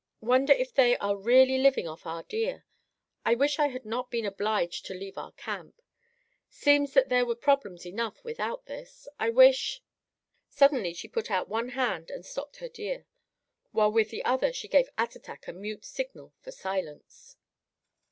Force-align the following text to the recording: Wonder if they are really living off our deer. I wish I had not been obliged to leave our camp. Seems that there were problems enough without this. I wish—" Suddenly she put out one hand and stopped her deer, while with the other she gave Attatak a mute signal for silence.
Wonder 0.21 0.51
if 0.51 0.73
they 0.73 0.97
are 0.97 1.15
really 1.15 1.59
living 1.59 1.87
off 1.87 2.07
our 2.07 2.23
deer. 2.23 2.65
I 3.23 3.35
wish 3.35 3.59
I 3.59 3.67
had 3.67 3.85
not 3.85 4.09
been 4.09 4.25
obliged 4.25 4.83
to 4.87 4.95
leave 4.95 5.15
our 5.15 5.31
camp. 5.33 5.79
Seems 6.49 6.93
that 6.95 7.09
there 7.09 7.23
were 7.23 7.35
problems 7.35 7.85
enough 7.85 8.23
without 8.23 8.65
this. 8.65 9.07
I 9.19 9.29
wish—" 9.29 9.83
Suddenly 10.49 10.95
she 10.95 11.07
put 11.07 11.29
out 11.29 11.47
one 11.49 11.69
hand 11.69 12.09
and 12.09 12.25
stopped 12.25 12.55
her 12.57 12.67
deer, 12.67 13.05
while 13.73 13.91
with 13.91 14.09
the 14.09 14.25
other 14.25 14.51
she 14.51 14.67
gave 14.67 14.89
Attatak 14.97 15.47
a 15.47 15.53
mute 15.53 15.85
signal 15.85 16.33
for 16.41 16.49
silence. 16.49 17.35